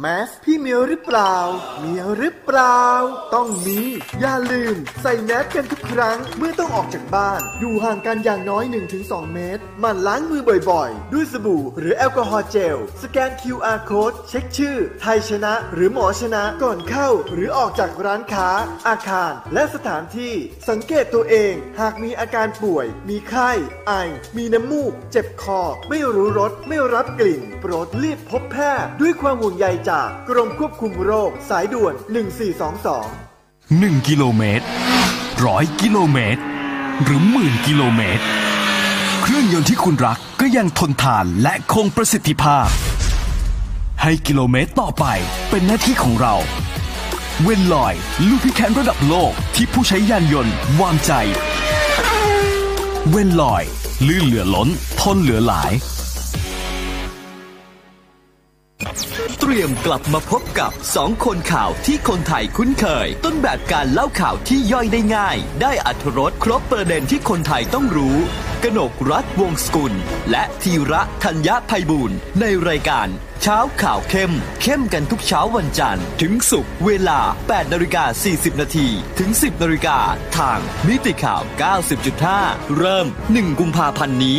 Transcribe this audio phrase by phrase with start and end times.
[0.00, 1.34] แมสพี่เมียวหรือเปล่า
[1.80, 2.82] เมียวหรือเปล่า
[3.34, 3.80] ต้องมี
[4.20, 8.64] อย่าลืม ใส่แมสกันทุกครั้ง เมื่อต้องออกจากบ้าน อยู่ห่างกันอย่างน้อย
[8.98, 18.50] 1-2 เมตร หมั่นล้างมือบ่อยๆ ด้วยสบู่ หรือแอลกอฮอล์เจล สแกน QR code เช็คชื่อ ไทยชนะ หรือหมอชนะ ก่อนเข้า หรือออกจากร้านค้า
[18.88, 20.34] อาคาร และสถานที่
[20.68, 23.50] สังเกตตัวเอง หากมีอาการป่วย มีไข้
[23.86, 23.92] ไอ
[24.36, 31.94] มีน้ำมูก เจ็บคอ ไม่รู้รส ไม่รับกลิ่น โปรดรีบพบแพทย์ ด้วยความห่วงใยจากกรมควบคุมโรค สายด่วน
[33.16, 34.64] 1422 1 กิโลเมตร
[35.46, 36.42] ร้อยกิโลเมตร
[37.02, 38.24] หรือหมื่นกิโลเมตร
[39.22, 42.68] เครื่องยนต์ที่คุณรักก็ยังทนทานและคงประสิทธิภาพ
[44.02, 45.04] ให้กิโลเมตรต่อไป
[45.50, 46.34] เป็นหน้าที่ของเรา
[47.42, 47.94] เวนลอย
[48.28, 51.12] ลูพิแคนระดับโลกที่ผู้ใช้ยานยนต์วางใจ
[53.10, 53.62] เวนลอย
[54.06, 54.68] ลื่นเหลือล้น
[55.00, 55.72] ทนเหลือหลาย
[59.48, 68.16] เตรียมกลับมาพบกับสองคนข่าวที่คนไทยคุ้นเคย ต้นแบบการเล่าข่าวที่ย่อยได้ง่าย ได้อัธรสครบประเด็นที่คนไทยต้องรู้
[68.62, 69.92] กนกรัฐวงศกุล
[70.30, 73.08] และธีระธัญญาภัยบูรณ์ในรายการ
[73.42, 79.98] เช้าข่าวเข้ม เข้มกันทุกเช้าวันจันทร์ ถึงศุกร์เวลา 8นาฬิกา40 นาทีถึง 10นาฬิกา
[80.38, 81.42] ทางมิติข่าว
[82.10, 84.38] 90.5 เริ่ม 1 กุมภาพันธ์นี้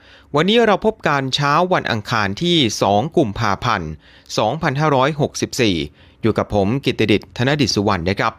[0.35, 3.91] วันนี้เราพบกันเช้าวันอังคารที่ 2 กุมภาพันธ์
[5.21, 8.33] 2564 อยู่กับผมกิตติดิษฐ์ธนดิษฐ์สุวรรณนะครับ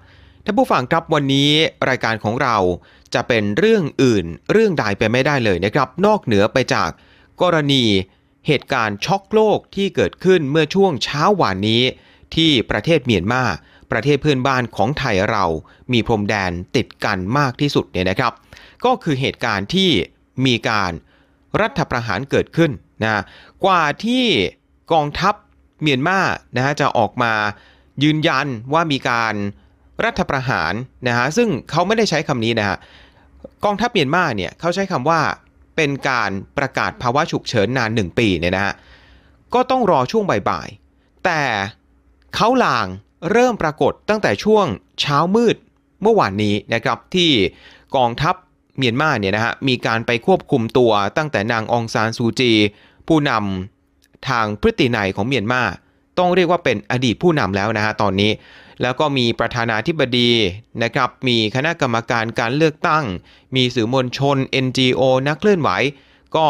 [0.44, 1.50] ท่านผู้ฟังครับวันนี้
[1.88, 2.56] รายการของเรา
[3.14, 6.90] จะเป็นเรื่องอื่นเรื่องใดไปไม่ได้เลยนะครับ นอกเหนือไปจาก
[7.42, 7.84] กรณี
[8.46, 11.82] เหตุการณ์ช็อกโลกที่เกิดขึ้นเมื่อช่วงเช้าวานนี้
[12.34, 13.42] ที่ประเทศเมียนมา
[13.90, 15.44] ประเทศเพื่อนบ้านของไทยเรา
[15.92, 18.32] มีพรมแดนติดกันมากที่สุดเนี่ยนะครับ
[18.84, 19.90] ก็คือเหตุการณ์ที่
[20.46, 20.92] มีการ
[21.60, 22.70] รัฐประหารเกิดขึ้น
[23.02, 23.22] นะ
[23.64, 24.24] กว่าที่
[24.92, 25.34] กองทัพ
[25.82, 26.18] เมียนมา
[26.56, 27.32] นะฮะจะออกมา
[28.02, 29.34] ยืนยันว่ามีการ
[30.04, 30.72] รัฐประหาร
[31.08, 32.76] นะฮะซึ่งเขาไม่ได้ใช้คำนี้นะฮะ
[33.64, 35.20] กองทัพเมียนมาเนี่ยเขาใช้คำว่า
[35.76, 38.74] เป็นการประกาศภาวะฉุกเฉินนานหนึ่งปีเนี่ยนะฮะ
[39.54, 41.42] ก็ต้องรอช่วงบ่ายๆ แต่
[42.34, 42.86] เขาลาง
[43.30, 44.66] เริ่มปรากฏตั้งแต่ช่วง
[45.00, 45.56] เช้ามืด
[46.02, 47.30] เมื่อวานนี้นะครับที่
[47.96, 48.34] กองทัพ
[48.78, 52.52] เมียนมาเนี่ยนะฮะมีการไปควบคุมตัวตั้งแต่นางองซานซูจี
[53.08, 55.62] ผู้นำทางพฤตินัยของเมียนมา
[56.18, 58.30] ต้องเรียกว่าเป็นอดีตผู้นำแล้วนะฮะตอนนี้
[58.82, 60.30] แล้วก็มีประธานาธิบดี
[60.82, 63.04] นะครับ มีคณะกรรมการการเลือกตั้ง
[63.56, 65.70] มีสื่อมวลชน NGO นักเคลื่อนไหว
[66.36, 66.46] ก็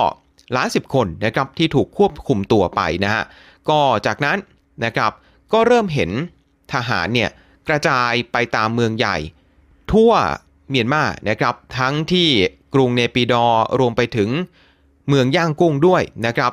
[0.53, 3.23] หลายสิบคนนะครับที่ถูกควบคุมตัวไปนะฮะ
[3.69, 4.39] ก็จากนั้น
[4.85, 5.13] นะครับ
[5.53, 6.11] ก็เริ่มเห็น
[6.73, 7.31] ทหารเนี่ย
[7.69, 9.17] กระจายไปตามเมืองใหญ่
[9.93, 10.13] ทั่ว
[10.73, 12.29] เมียนมานะครับทั้งที่
[12.75, 14.31] กรุงเนปิดอร์รวมไปถึง
[15.09, 16.53] เมืองย่างกุ้งด้วยนะครับ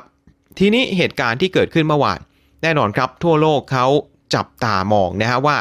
[0.58, 2.20] ทีนี้เหตุการณ์ที่เกิดขึ้นเมื่อวาน
[2.62, 3.86] แน่นอนครับทั่วโลกเขา
[4.34, 5.56] จับตามองนะฮะว่า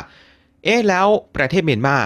[0.63, 1.97] เอ๊ะแล้วประเทศเมียนมา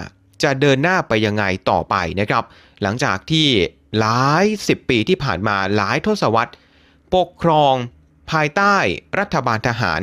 [0.42, 2.44] จะเดินหน้าไปยังไงต่อไปนะครับ
[2.82, 3.48] หลังจากที่
[3.98, 6.52] หลายสิบปีที่ผ่านมาหลายทศวรรษ
[7.14, 7.74] ปกครอง
[8.30, 8.76] ภายใต้
[9.18, 10.00] รัฐบาลทหาร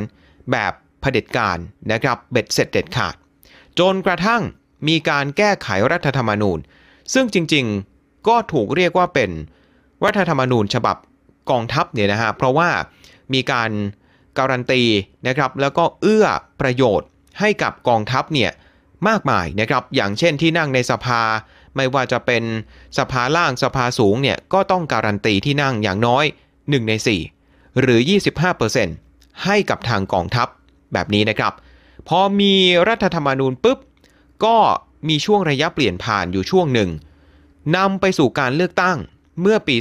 [0.50, 1.58] แบบเผด็จการ
[1.92, 3.14] นะครับเบ็ดเสร็จเด็ดขาด
[3.78, 4.42] จนกระทั่ง
[4.88, 6.58] มีการแก้ไขรัฐธรรมนูญ
[7.14, 9.30] ซึ่งจริงๆก็ถูกเรียกว่าเป็น
[10.04, 10.96] รัฐธรรมนูญฉบับ
[11.50, 12.70] กองทัพเนี่ยนะฮะเพราะว่า
[13.32, 13.70] มีการ
[14.38, 14.82] การันตี
[15.28, 16.26] นะครับแล้วก็เอื้อ
[16.60, 17.08] ประโยชน์
[17.40, 18.50] ให้กับกองทัพเนี่ย
[19.08, 21.22] มากมายนะครับอย่างเช่นที่นั่งในสภา
[21.76, 22.42] ไม่ว่าจะเป็น
[22.98, 26.24] สภาล่างสภาสูงเนี่ยก็ต้องการันตีที่นั่งอย่างน้อย
[26.56, 26.92] 1 ใน
[27.36, 28.00] 4 หรือ
[28.72, 30.48] 25%ให้กับทางกองทัพ
[30.92, 31.52] แบบนี้นะครับ
[32.08, 32.54] พอมี
[32.88, 33.78] รัฐธรรมนูญปุ๊บ
[34.44, 34.56] ก็
[35.08, 36.90] มีช่วงระยะเปลี่ยนผ่านอยู่ช่วงหนึ่ง
[37.76, 38.98] นำไปสู่การเลือกตั้ง
[39.40, 39.76] เมื่อปี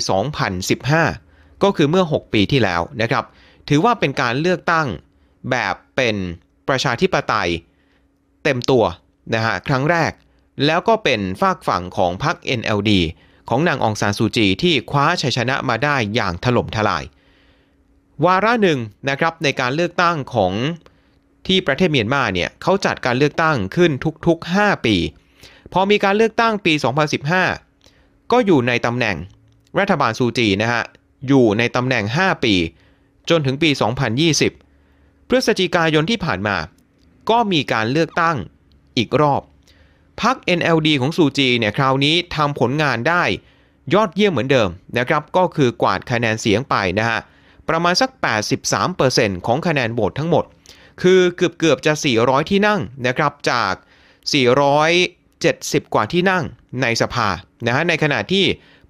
[0.80, 3.26] 2015 ก็คือเมื่อ 6 ปีที่แล้วนะครับ
[3.70, 4.88] ถือว่าเป็นการเลือกตั้ง
[5.50, 6.16] แบบเป็น
[6.68, 7.50] ประชาธิปไตย
[8.44, 8.84] เต็มตัว
[9.34, 10.12] นะฮะครั้งแรก
[10.66, 12.92] แล้วก็เป็นฝากฝั่งของพรรค NLD
[13.50, 17.04] ของนางองซานซูจีที่คว้าชัยชนะมาได้อย่างถล่มทลาย
[18.26, 18.80] วาระหนึ่ง
[19.10, 20.54] นะครับในการเลือกตั้งของ
[21.48, 23.92] ที่ประเทศเมียนมาเนี่ยเขาจัดการเลือกตั้งขึ้น
[24.28, 24.96] ทุกๆ 5 ปี
[25.74, 26.74] พอมีการเลือกตั้งปี
[27.52, 29.18] 2015 ก็อยู่ในตำแหน่ง
[29.80, 30.84] รัฐบาลซูจีนะฮะ
[31.28, 32.54] อยู่ในตำแหน่ง 5 ปี
[33.30, 33.70] จนถึงปี
[34.50, 36.58] 2020 พฤศจิกายนที่ผ่านมา
[37.30, 38.38] ก็มีการเลือกตั้ง
[38.98, 39.42] อีกรอบ
[40.22, 43.24] พัก NLD ของซูจีเนี่ยคราวนี้ทำผลงานได้
[43.94, 47.20] ยอดเยี่ยมเหมือนเดิมนะครับก็คือกวาดคะแนนเสียงไปนะฮะ
[47.70, 48.10] ประมาณสัก
[48.78, 50.46] 83%ของคะแนนโหวตทั้งหมด
[51.02, 53.74] คือเกือบเกือบจะ 400 ที่นั่งนะครับจาก
[55.04, 56.44] 470 กว่าที่นั่ง
[56.82, 57.28] ในสภา
[57.66, 58.46] นะฮะในขณะที่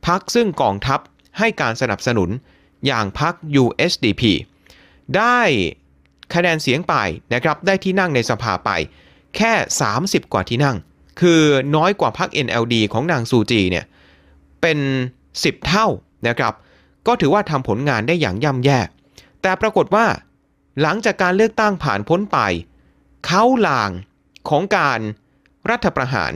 [0.08, 1.00] พักซึ่งกองทัพ
[1.40, 2.30] ให้การสนับสนุน
[2.88, 3.34] อย่างพัก
[3.64, 4.22] USDP
[5.18, 5.42] ได้
[6.34, 6.96] คะแนนเสียงไป
[7.34, 8.70] นะครับได้ที่นั่งในสภาไป
[9.38, 9.54] แค่
[9.94, 10.78] 30 กว่าที่นั่ง
[11.22, 11.42] คือ
[11.76, 13.86] น้อยกว่าพัก NLD ของนางซูจีเนี่ย
[14.62, 14.80] เป็น
[15.24, 15.88] 10 เท่า
[16.28, 16.54] นะครับ
[17.08, 18.80] ก็ถือว่าทำผลงานได้อย่างย่ำแย่
[19.42, 20.06] แต่ปรากฏว่า
[20.82, 22.40] หลังจากการเลือกตั้งผ่านพ้นไป
[23.26, 23.92] เขาลาง
[24.50, 25.00] ของการ
[25.70, 26.34] รัฐประหาร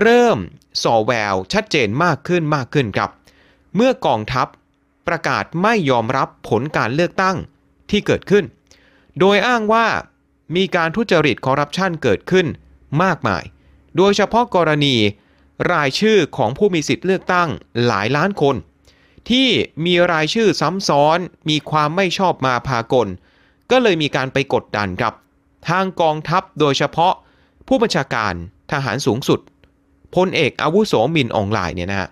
[0.00, 0.38] เริ่ม
[0.82, 3.10] ส่อแววชัดเจนมากขึ้นมากขึ้นครับ
[3.76, 4.46] เมื่อกองทัพ
[5.08, 7.36] ประกาศไม่ยอมรับผลการเลือกตั้ง
[7.90, 8.44] ที่เกิดขึ้น
[9.20, 9.86] โดยอ้างว่า
[10.56, 12.46] มีการทุจริตคอร์รัปชันเกิดขึ้น
[13.02, 13.44] มากมาย
[13.96, 14.96] โดยเฉพาะกรณี
[15.72, 17.48] รายชื่อของผู้มีสิทธิ์เลือกตั้ง
[17.86, 18.56] หลายล้านคน
[19.30, 19.48] ที่
[19.84, 21.18] มีรายชื่อซ้ำซ้อน
[21.48, 23.08] มีความไม่ชอบมาพากล
[23.70, 25.14] ก็เลยมีการไปกดดันครับ
[25.68, 27.14] ทางกองทัพโดยเฉพาะ
[27.68, 28.34] ผู้บัญชาการ
[28.72, 29.40] ทหารสูงสุด
[30.14, 32.08] พลเอกอาวุโสมินอองไลน์เนี่ยนะฮะ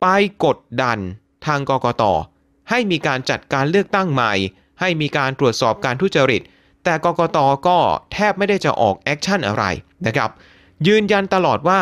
[0.00, 0.06] ไป
[0.44, 0.98] กดดัน
[1.46, 2.02] ทางกกต
[2.70, 4.32] ให้มีการจัดการเลือกตั้งใหม่
[4.80, 6.42] ให้มีการตรวจสอบการทุจริต
[6.84, 7.78] แต่กกตก็
[8.12, 9.64] แทบไม่ได้จะออก action อะไร
[10.06, 10.30] นะครับ
[10.86, 11.80] ยืนยันตลอดว่า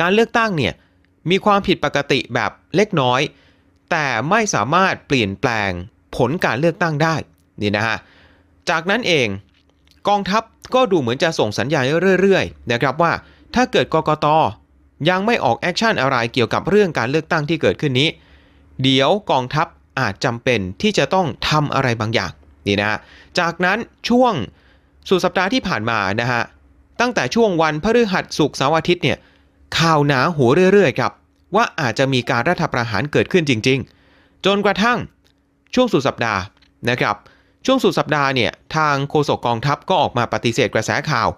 [0.00, 0.74] การเลือกตั้งเนี่ย
[1.30, 3.20] มีความผิดปกติแบบเล็กน้อย
[3.90, 5.70] แต่ไม่สามารถเปลี่ยนแปลง
[6.16, 7.14] ผลการเลือกตั้งได้
[7.60, 7.96] นี่นะฮะ
[8.70, 9.28] จากนั้นเอง
[10.08, 10.42] กองทัพ
[10.74, 11.84] ก็ดูเหมือนจะส่งสัญญาณ
[12.20, 13.12] เรื่อยๆนะครับว่า
[13.54, 14.26] ถ้าเกิดกกต
[15.08, 18.08] ยังไม่ออก action อะไรเกี่ยวกับเรื่องการเลือกตั้งที่เกิดขึ้นนี้
[18.82, 19.66] เดี๋ยวกองทัพ
[20.00, 22.32] อาจจำเป็นที่จะต้องทำอะไรบางอย่าง
[22.66, 22.98] นี่นะฮะ
[23.38, 23.78] จากนั้น
[24.08, 24.34] ช่วง
[25.08, 26.42] สุดสัปดาห์ที่ผ่านมานะฮะ
[27.00, 29.18] ตั้งแต่ช่วงวันพฤหัสศุกร์เสาร์อาทิตย์เนี่ย
[29.78, 31.12] ข่าวหนาหัวเรื่อยๆครับ
[31.56, 33.78] ว่าอาจจะมีการรัฐประหารเกิดขึ้นจริง
[34.12, 34.98] ๆ จนกระทั่ง
[35.74, 36.40] ช่วงสุดสัปดาห์
[36.90, 37.16] นะครับ
[37.66, 41.28] ช่วงสุดสัปดาห์เนี่ยทางโฆษกกองทัพก็ออกมาปฏิเสธกระแสข่าว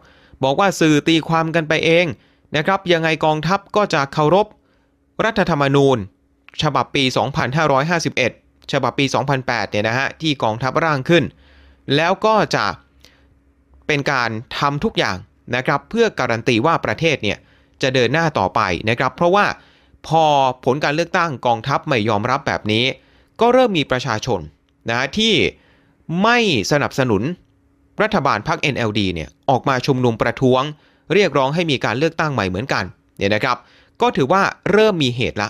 [0.43, 2.07] บอกว่าสื่อตีความกันไปเอง
[2.57, 4.47] นะครับยังไงกองทัพก็จะเคารพ
[5.25, 5.99] รัฐธรรมนูญ
[6.63, 7.05] ฉบับปี
[7.87, 9.05] 2551 ฉบับปี
[9.39, 11.25] 2008 เนี่ยนะฮะที่กองทัพร่างขึ้น
[11.97, 12.67] แล้วก็จะ
[13.87, 15.17] เป็นการทำทุกอย่าง
[15.57, 17.39] นะครับเพื่อการันตีว่าประเทศเนี่ย
[17.83, 19.47] จะเดินหน้าต่อไปนะครับ เพราะว่า
[20.09, 20.25] พอ
[20.65, 22.85] ผลการเลือกตั้งกองทัพไม่ยอมรับแบบนี้
[23.41, 24.41] ก็เริ่มมีประชาชน
[24.91, 25.35] นะที่
[26.23, 26.39] ไม่
[26.73, 27.23] สนับสนุน
[28.03, 30.63] รัฐบาลพรรค NLD เนี่ยออกมาชุมนุมประท้วง
[31.15, 32.85] เรียกร้องให้มีการเลือกตั้งใหม่เหมือนกัน
[33.17, 33.57] เนี่ยนะครับ
[34.01, 34.43] ก็ถือว่า
[34.73, 35.49] เริ่มมีเหตุละ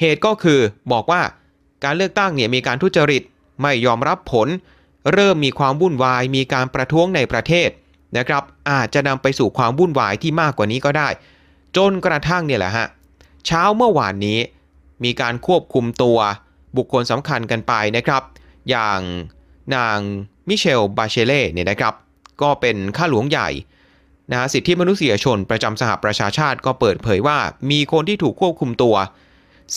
[0.00, 0.60] เหตุก็คือ
[0.92, 1.22] บอกว่า
[1.84, 3.22] การเลือกตั้งเนี่ยมีการทุจริต
[3.62, 4.48] ไม่ยอมรับผล
[5.12, 7.68] เริ่มมีความวุ่นวาย มีการประท้วงในประเทศ
[8.18, 11.08] นะครับ อาจจะนำไปสู่ความวุ่นวายที่มากกว่านี้ก็ได้
[11.76, 12.86] จนกระทั่งเนี่ยแหละฮะ
[13.46, 14.38] เช้าเมื่อวานนี้
[15.04, 16.18] มีการควบคุมตัว
[16.76, 18.22] บุคคลสำคัญกันไปนะครับ
[18.70, 19.00] อย่าง
[19.76, 19.98] นาง
[20.48, 21.94] มิเชล บาเชเล่เนี่ยนะครับ
[22.42, 23.48] ก็เป็นข้าหลวงใหญ่
[24.32, 27.38] นะสิทธิมนุษยชนประจำสหประชาชาติก็เปิดเผยว่า
[27.70, 28.96] มีคนที่ถูกควบคุมตัว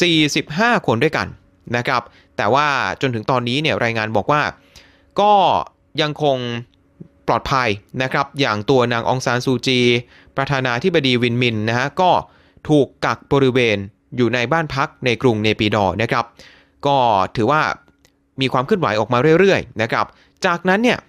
[0.04, 1.28] 45 คนด้วยกัน
[1.78, 2.02] นะครับ
[2.38, 2.68] แต่ว่า
[3.02, 4.42] จนถึงตอนนี้เนี่ยรายงานบอกว่า
[5.20, 5.34] ก็
[6.02, 6.38] ยังคง
[7.28, 7.70] ปลอดภัย
[8.04, 9.80] นะครับ อย่างตัวนางองซานซูจี
[10.38, 12.12] ประธานาธิบดีวินมินนะฮะก็
[12.70, 13.78] ถูกกักบริเวณ
[14.18, 16.26] อยู่ในบ้านพักในกรุงเนปิดอนะครับ
[16.88, 16.98] ก็
[17.36, 17.62] ถือว่า
[18.42, 20.06] มีความเคลื่อนไหวออกมาเรื่อยๆนะครับ
[20.46, 21.00] จากนั้นเนี่ย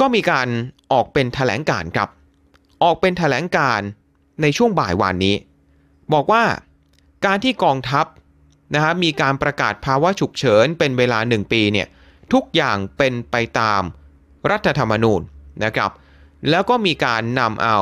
[0.00, 0.48] ก็มีการ
[0.92, 2.08] ออกเป็นแถลงการครับ
[2.82, 3.80] ออกเป็นแถลงการ
[4.42, 5.36] ในช่วงบ่ายวันนี้
[6.12, 6.44] บอกว่า
[7.26, 8.06] การที่กองทัพ
[8.74, 11.88] นะฮะมีการประกาศภาวะฉุกเฉินเป็นเวลา 1 ปีเนี่ย
[12.32, 13.82] ทุกอย่างเป็นไปตาม
[14.50, 15.20] รัฐธรรมนูญ
[15.64, 15.90] นะครับ
[16.50, 17.78] แล้วก็มีการนำเอา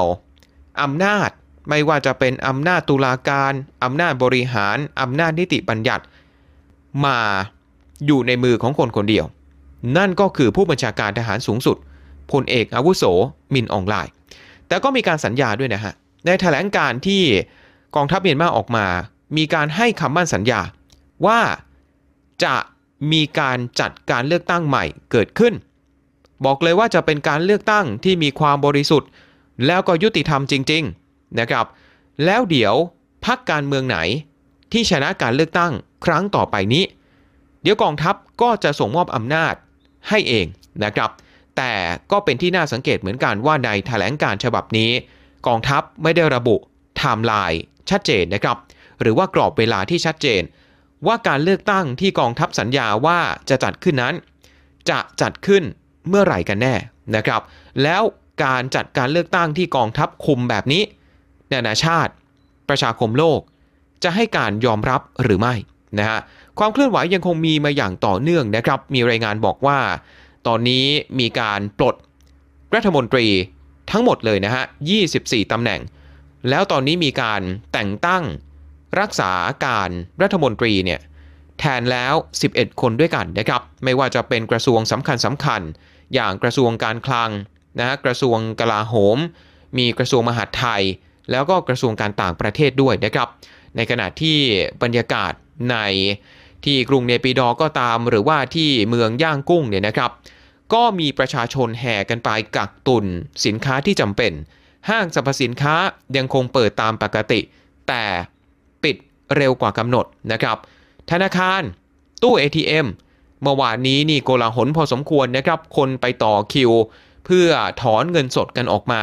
[0.82, 1.30] อำนาจ
[1.68, 3.52] ไม่ว่าจะเป็นอำนาจตุลาการ
[3.84, 6.04] อำนาจบริหารอำนาจนิติบัญญัติ
[7.04, 7.18] มา
[8.06, 9.26] อยู่ในมือของคนคนเดียว
[9.96, 11.76] นั่นก็คือผู้บัญชาการทหารสูงสุด
[12.32, 13.04] พลเอกอาวุโส
[13.54, 14.12] มินอองไลน์
[14.68, 15.94] แต่ก็มีการสัญญาด้วยนะฮะ
[16.26, 17.22] ในแถลงการที่
[17.96, 18.86] กองทัพเมียนมาออกมา
[19.36, 20.60] มีการให้คำมั่นสัญญา
[21.26, 21.40] ว่า
[22.44, 22.54] จะ
[23.12, 25.54] มีการจัดการเลือกตั้งใหม่เกิดขึ้น
[26.44, 29.08] บอกเลยว่าจะเป็นการเลือกตั้งที่มีความบริสุทธิ์
[29.66, 31.66] แล้วก็ยุติธรรมจริง ๆนะครับ
[32.24, 32.74] แล้วเดี๋ยว
[33.24, 33.98] พรรคการเมืองไหน
[34.72, 35.72] ที่ชนะการเลือกตั้ง
[36.04, 36.84] ครั้งต่อไปนี้
[37.62, 39.54] เดี๋ยวกองทัพก็จะส่งมอบอำนาจ
[40.08, 40.46] ให้เอง
[40.84, 41.10] นะครับ
[41.56, 41.72] แต่
[42.12, 44.90] ก็เป็นที่น่าสังเกตเหมือนกันว่าในแถลงการณ์ฉบับนี้
[45.46, 48.56] กองทัพไม่ได้ระบุไทม์ไลน์ชัดเจนนะครับ
[49.00, 50.42] หรือว่ากรอบเวลาที่ชัดเจน
[51.06, 54.14] ว่าการเลือกตั้งที่กองทัพสัญญาว่าจะจัดขึ้นนั้น
[54.90, 55.62] จะจัดขึ้น
[56.08, 56.74] เมื่อไหร่กันแน่
[57.16, 57.40] นะครับ
[57.82, 58.02] แล้ว
[58.44, 60.82] การจัดการเลือกตั้งที่กองทัพคุมแบบนี้
[61.52, 62.12] นานาชาติ
[62.68, 63.40] ประชาคมโลก
[64.04, 65.54] จะให้การยอมรับหรือไม่
[65.98, 66.20] นะฮะ
[66.62, 69.78] ความเคลื่อนไหวยังคงมีมาอย่างต่อเนื่องนะครับ มีรายงานบอกว่า
[70.46, 70.84] ตอนนี้
[71.20, 71.94] มีการปลด
[72.74, 73.26] รัฐมนตรี
[73.90, 74.64] ทั้งหมดเลยนะฮะ
[75.08, 75.80] 24 ตำแหน่ง
[76.48, 77.40] แล้วตอนนี้มีการ
[77.72, 78.24] แต่งตั้ง
[79.00, 79.32] รักษา
[79.66, 79.90] การ
[80.22, 81.00] รัฐมนตรีเนี่ย
[81.58, 82.14] แทนแล้ว
[82.48, 85.60] 11 คนด้วยกันนะครับ ไม่ว่าจะเป็นกระทรวงสำคัญสำคัญ
[86.14, 87.30] อย่างกระทรวงการคลัง
[87.78, 89.18] นะฮะ กระทรวงกลาโหม
[89.78, 90.82] มีกระทรวงมหาดไทย
[91.30, 93.28] แล้วก็กระทรวงการต่างประเทศด้วยนะครับ
[93.76, 94.38] ในขณะที่
[94.82, 95.32] บรรยากาศ
[95.70, 95.76] ใน
[96.64, 100.10] ที่กรุงเนปิดอก็ตามหรือว่าที่เมืองย่างกุ้งเนี่ยนะครับ
[100.72, 103.04] ก็มีประชาชนแห่กันไปกักตุน
[103.44, 104.32] สินค้าที่จำเป็น
[104.88, 105.74] ห้างสรรพสินค้า
[106.16, 107.40] ยังคงเปิดตามปกติ
[107.88, 108.04] แต่
[108.84, 108.96] ปิด
[109.36, 110.56] เร็วกว่ากำหนดนะครับ
[111.10, 111.62] ธนาคาร
[112.22, 112.86] ตู้ ATM
[113.42, 116.70] เมื่อวานนี้นี่โกลาหลพอสมควรนะครับ คนไปต่อคิว
[117.26, 117.48] เพื่อ
[117.82, 119.02] ถอนเงินสดกันออกมา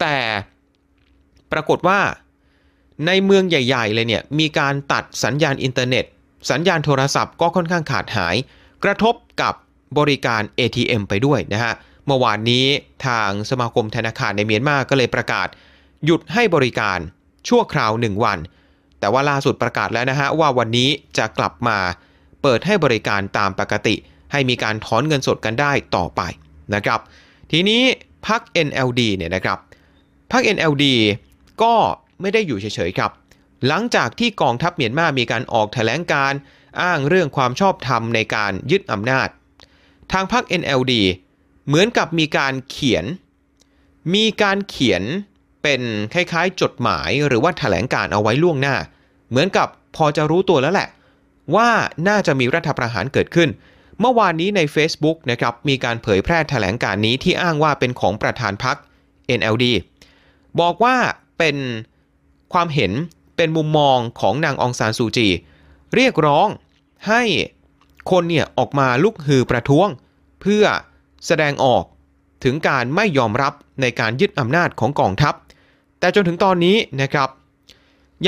[0.00, 0.16] แต่
[1.52, 2.00] ปรากฏว่า
[3.06, 6.04] ในเมืองใหญ่ ๆ เลยเนี่ย มีการตัดสัญญาณอินเทอร์เน็ต
[6.50, 8.36] สัญญาณโทรศัพท์ก็ค่อนข้างขาดหาย
[8.84, 9.54] กระทบกับ
[9.98, 11.74] บริการ ATM ไปด้วยนะฮะ
[12.06, 12.64] เมื่อวานนี้
[13.06, 15.48] ทางสมาคมธนาคารในเมียนมาก็เลยประกาศ
[16.04, 16.98] หยุดให้บริการ
[17.48, 18.38] ชั่วคราว 1 วัน
[19.00, 20.88] แต่ว่าล่าสุดประกาศแล้วนะฮะว่าวันนี้
[21.18, 21.78] จะกลับมา
[22.42, 23.94] เปิดให้บริการตามปกติ
[24.32, 26.20] ให้มีการถอนเงินสดกันได้ต่อไป
[26.74, 27.00] นะครับ
[27.50, 27.82] ทีนี้
[28.26, 29.58] พัก NLD เนี่ยนะครับ
[30.32, 30.84] พัก NLD
[31.62, 31.72] ก็
[32.20, 33.10] ไม่ได้อยู่เฉยๆครับ
[33.66, 36.32] หลังจากที่กองทัพเมียนมามีการออกแถลงการ
[36.82, 39.28] อ้างเรื่องความชอบธรรมในการยึดอำนาจ
[40.12, 40.92] ทางพรรค NLD
[41.66, 43.04] เหมือนกับมีการเขียน
[44.14, 45.02] มีการเขียน
[45.62, 45.82] เป็น
[46.14, 48.76] คล้ายๆ จดหมายหรือว่าแถลงการเอาไว้ล่วงหน้า
[49.30, 50.88] เหมือนกับพอจะรู้ตัวแล้วแหละ
[51.56, 51.68] ว่า
[52.08, 53.48] น่าจะมีรัฐประหารเกิดขึ้น
[54.00, 58.76] เมื่อวานนี้ใน Facebook นะครับมีการเผยแพร่แถลงการนี้ที่อ้างว่าเป็นของประธานพรรค
[59.38, 59.64] NLD
[60.60, 60.96] บอกว่า
[61.38, 61.56] เป็น
[62.52, 62.92] ความเห็น
[63.36, 65.28] เป็นมุมมองของนางองซานซูจี
[65.94, 66.48] เรียกร้อง
[67.08, 67.22] ให้
[68.10, 69.88] คนเนี่ยออกมาลุกฮือประท้วง
[70.40, 70.64] เพื่อ
[71.26, 71.84] แสดงออก
[72.44, 75.34] ถึงการไม่ยอมรับในการยึดอำนาจของกองทัพ
[75.98, 77.28] แต่จนถึงตอนนี้นะครับ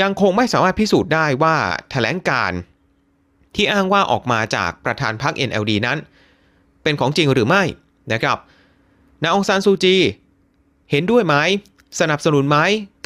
[0.01, 1.55] ยังคงไม่สามารถพิสูจน์ได้ว่า
[1.91, 2.51] แถลงการ
[3.55, 5.97] ที่อ้างว่าออกมาจากประธานพรรค NLD นั้น
[6.83, 7.63] เป็นของจริงหรือไม่
[8.13, 8.37] นะครับ
[9.23, 9.95] นางองซานซูจี
[10.91, 11.35] เห็นด้วยไหม
[11.99, 12.57] สนับสนุนไหม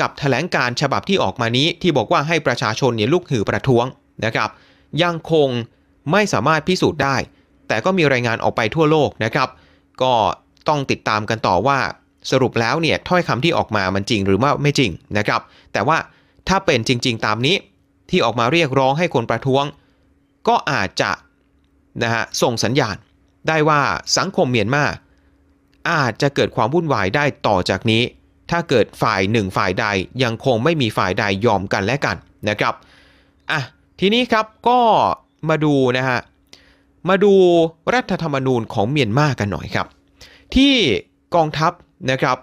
[0.01, 3.85] กับแถลงการฉบับที่ออกมานี้ที่บอกว่าให้ประชาชนเนี่ยลุกหือประท้วง
[4.25, 4.49] นะครับ
[5.03, 5.49] ยังคง
[6.11, 7.15] ไม่สามารถพิสูจน์ได้
[7.67, 9.49] แต่ก็มีรายงานออกไปทั่วโลกนะครับ
[10.01, 10.13] ก็
[10.67, 11.79] ต้องติดตามกันต่อว่า
[12.31, 15.41] สรุปแล้วเนี่ยถ้อยคำที่ออกมามันจริงหรือว่าไม่จริงนะครับ
[15.73, 15.97] แต่ว่า
[16.47, 17.55] ถ้าเป็นจริง ๆ ตามนี้
[18.09, 19.63] ที่ออกมาเรียกร้องให้คนประท้วง
[20.47, 21.11] ก็อาจจะ
[22.03, 22.95] นะฮะส่งสัญญาณ
[23.47, 23.81] ได้ว่า
[24.17, 24.83] สังคมเมียนมา
[25.91, 28.03] อาจจะเกิดความวุ่นวายได้ต่อจากนี้
[28.51, 29.85] ถ้าเกิดฝ่ายหนึ่งฝ่ายใด
[30.23, 32.15] ยังคงไม่มีฝ่ายใดยอมกันและกัน
[32.49, 32.73] นะครับ
[33.51, 33.61] อะ
[33.99, 34.79] ทีนี้ครับก็
[35.49, 36.19] มาดูนะฮะ
[37.09, 37.33] มาดู
[37.93, 39.87] รัฐธรรมนูญของเมียนมากันหน่อยครับ
[40.55, 40.73] ที่
[41.35, 41.71] กองทัพ
[42.11, 42.37] นะครับ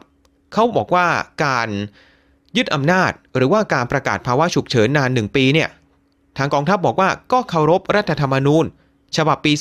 [0.52, 1.06] เขาบอกว่า
[1.44, 1.68] การ
[2.56, 5.68] ยึดอำนาจหรือว่าการประกาศภาวะฉุกเฉินนาน 1 ปีเนี่ย
[6.38, 8.64] ทางกองทัพบอกว่าก็เคารพรัฐธรรมนูญ
[9.16, 9.52] ฉบับปี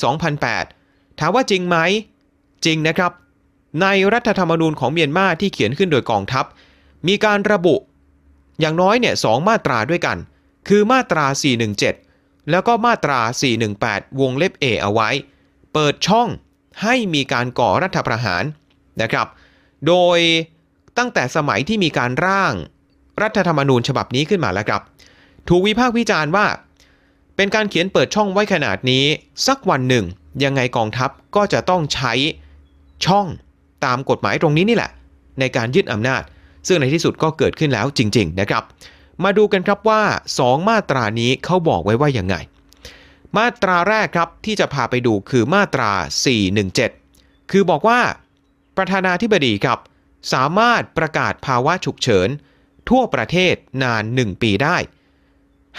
[0.56, 1.76] 2008 ถามว่าจริงไหม
[2.64, 3.12] จริงนะครับ
[3.82, 6.44] ในรัฐธรรมนูญของเมียนมาที่เขียนขึ้นโดยกองทัพ
[7.08, 7.76] มีการระบุ
[8.60, 10.16] อย่างน้อยเนี่ยสองมาตราด้วยกัน
[10.68, 11.24] คือมาตรา
[11.88, 13.20] 417 แล้วก็มาตรา
[13.70, 15.08] 418 วงเล็บ A เอาไว้
[15.72, 16.28] เปิดช่อง
[16.82, 18.44] ให้มีการก่อรัฐประหาร
[19.02, 19.26] นะครับ
[19.86, 20.18] โดย
[20.98, 22.54] ตั้งแต่สมัยที่มีการร่าง
[23.22, 24.82] รัฐธรรมนูญฉบับนี้ขึ้นมาแล้วครับ
[25.48, 26.46] ถูกวิพากษ์วิจารณ์ว่า
[27.36, 29.04] เป็นการเขียนเปิดช่องไว้ขนาดนี้
[29.46, 30.04] สักวันหนึ่ง
[30.44, 32.12] ยังไงกองทัพก็จะต้องใช้
[33.06, 33.26] ช่อง
[33.84, 34.90] ตามกฎหมายตรงนี้นี่แหละ
[35.40, 36.22] ในการยึดอำนาจ
[36.66, 38.62] ซึ่งในที่สุดก็เกิดขึ้นแล้วจริง ๆ นะครับ
[39.24, 40.02] มาดูกันครับว่า
[40.36, 42.36] 2 มาตรานี้เขาบอกไว้ว่ายังไง
[43.36, 45.90] มาตราแรกครับที่จะพาไปดูคือมาตรา
[46.72, 48.00] 417 คือบอกว่า
[48.76, 49.78] ประธานาธิบดีครับ
[50.32, 52.28] สามารถประกาศภาวะฉุกเฉิน
[52.90, 54.76] ทั่วประเทศนาน 1 ปีได้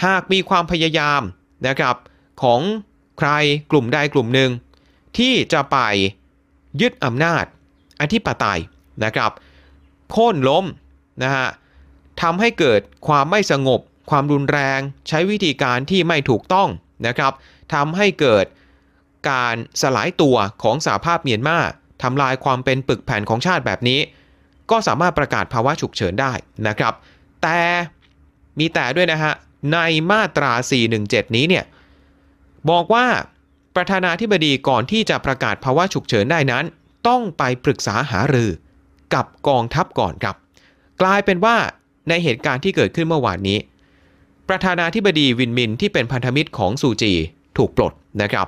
[0.04, 1.22] หากมีความพยายาม
[1.66, 1.96] นะครับ
[2.42, 2.60] ของ
[3.18, 3.30] ใคร
[3.70, 4.50] กลุ่มใดกลุ่มหนึ่ง
[5.18, 5.78] ที่จะไป
[6.80, 7.44] ยึดอำนาจ
[8.02, 8.60] อธิปไตย
[9.04, 9.30] นะครับ
[10.10, 10.64] โค่นล้ม
[11.22, 11.48] นะฮะ
[12.22, 13.80] ทำให้เกิดความไม่สงบ
[14.10, 16.68] ความรุนแรง ใช้วิธีการที่ไม่ถูกต้อง
[17.06, 17.32] นะครับ
[17.74, 18.46] ทำให้เกิด
[19.30, 21.58] การสลายตัวของสหภาพเมียนมา
[22.02, 24.00] ทำลายความเป็นปึกแผ่นของชาติแบบนี้
[24.70, 26.32] ก็สามารถประกาศภาวะฉุกเฉินได้
[26.68, 26.94] นะครับ
[27.42, 27.58] แต่
[28.58, 29.32] มีแต่ด้วยนะฮะ
[29.72, 29.78] ใน
[30.10, 30.52] มาตรา
[30.94, 31.64] 417 นี้เนี่ย
[32.70, 33.06] บอกว่า
[33.76, 36.64] ประธานาธิบดีก่อนที่จะประกาศภาวะฉุกเฉินได้นั้น
[37.08, 38.50] ต้องไปปรึกษาหารือ
[39.14, 40.36] กับกองทัพก่อนครับ
[41.02, 41.56] กลายเป็นว่า
[42.08, 43.58] ในเหตุการณ์ที่เกิดขึ้นเมื่อวานนี้
[44.48, 47.12] ประธานาธิบดีวินมินที่เป็นพันธมิตรของซูจี
[47.56, 47.92] ถูกปลด
[48.22, 48.46] นะครับ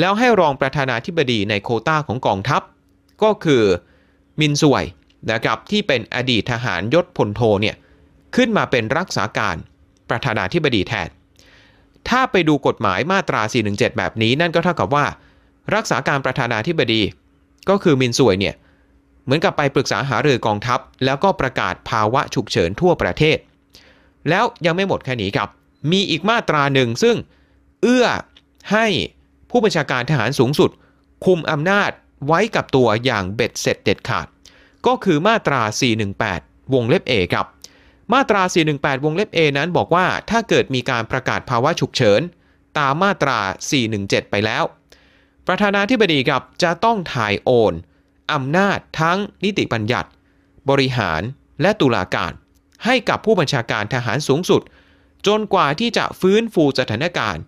[0.00, 2.62] แล้วให้รองประธานาธิบดีในโคต้าของกองทัพ
[3.22, 3.62] ก็คือ
[4.40, 4.84] มินซวย
[5.32, 7.76] นะครับที่เป็นอดีตทหารยศพลโทเนี่ย
[8.36, 9.56] ขึ้นมาเป็นรักษาการ
[10.10, 11.08] ประธานาธิบดีแทน
[12.08, 15.06] ถ้าไปดูกฎหมายมาตรา 417 แบบนี้นั่นก็เท่ากับว่า
[15.74, 17.02] รักษาการประธานาธิบดี
[17.68, 18.54] ก็คือมินซวยเนี่ย
[19.24, 23.38] เหมือนกับไปปรึกษาหารือกองทัพ แล้วก็ประกาศภาวะฉุกเฉินทั่วประเทศ
[24.28, 25.48] แล้วยังไม่หมดแค่นี้ครับ
[25.92, 27.16] มีอีกมาตราหนึ่งซึ่ง
[27.82, 28.06] เอื้อ
[28.72, 28.86] ให้
[29.50, 30.70] ผู้บัญชาการทหารสูงสุด
[31.24, 31.90] คุมอำนาจ
[32.26, 34.26] ไว้กับตัวอย่างเบ็ดเสร็จเด็ดขาด
[34.86, 35.60] ก็คือมาตรา
[36.18, 37.46] 418 วงเล็บ A ครับ
[38.12, 38.42] มาตรา
[38.74, 42.20] 418 วงเล็บ A นั้นบอกว่าถ้าเกิดมีการประกาศภาวะฉุกเฉิน
[42.78, 43.38] ตามมาตรา
[43.86, 44.64] 417 ไปแล้ว
[45.46, 47.74] ประธานาธิบดีครับจะต้องถ่ายโอน
[48.32, 50.08] อำนาจทั้งนิติบัญญัติ
[50.70, 51.22] บริหาร
[51.62, 52.32] และตุลาการ
[52.84, 54.62] ให้กับผู้บัญชาการทหารสูงสุด
[55.26, 57.42] จนกว่าที่จะฟื้นฟูสถานการณ์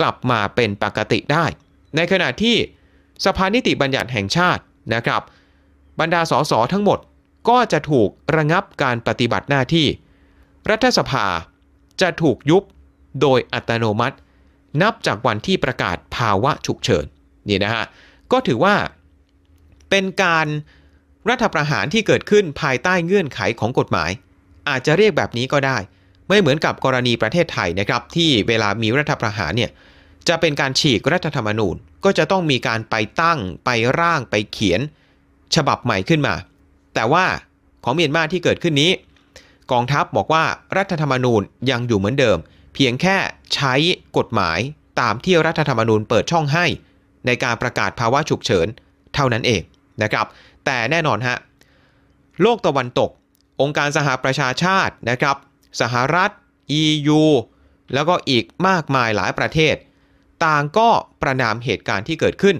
[0.00, 1.44] กลับมาเป็นปกติได้
[1.96, 2.56] ในขณะที่
[3.24, 4.62] สภานิติบัญญัติแห่งชาติ
[4.94, 5.22] นะครับ
[6.00, 6.98] บรรดาสสทั้งหมด
[7.48, 9.86] ก็จะถูกระงับการปฏิบัติหน้าที่
[10.70, 11.26] รัฐสภา
[12.00, 12.62] จะถูกยุบ
[13.20, 14.16] โดยอัตโนมัติ
[14.82, 17.06] นับจากวันที่ประกาศภาวะฉุกเฉิน
[17.48, 17.84] นี่นะฮะ
[18.32, 18.74] ก็ถือว่า
[19.90, 20.46] เป็นการ
[21.30, 24.10] รัฐประหารที่เกิดขึ้นภายใต้เงื่อนไขของกฎหมาย
[24.68, 25.78] อาจจะเรียกแบบนี้ก็ได้
[26.28, 29.70] ไม่เหมือนกับกรณีประเทศไทยนะครับ ที่เวลามีรัฐประหารเนี่ย
[30.28, 33.70] จะเป็นการฉีกรัฐธรรมนูญ ก็จะต้องมีการไปตั้งไป
[34.00, 34.80] ร่างไปเขียน
[35.54, 36.34] ฉบับใหม่ขึ้นมา
[36.94, 37.24] แต่ว่า
[37.84, 38.90] ของเมียนมาที่เกิดขึ้นนี้
[39.72, 40.44] กองทัพบอกว่า
[40.76, 42.38] รัฐธรรมนูญยังอยู่เหมือนเดิม
[42.74, 43.16] เพียงแค่
[43.54, 43.74] ใช้
[44.16, 44.58] กฎหมาย
[45.00, 46.66] ตามที่รัฐธรรมนูญเปิดช่องให้
[47.26, 48.66] ในการประกาศภาวะฉุกเฉิน
[49.14, 49.62] เท่านั้นเอง
[50.02, 50.26] นะครับ
[50.64, 51.36] แต่แน่นอนฮะ
[52.42, 53.10] โลกตะวันตก
[53.60, 55.36] องค์การสหประชาชาตินะครับ
[55.80, 56.30] สหรัฐ
[56.82, 57.22] EU
[57.94, 59.74] แล้วก็อีกมากมายหลายประเทศ
[60.44, 60.88] ต่างก็
[61.22, 62.56] ประนามเหตุการณ์ที่เกิดขึ้น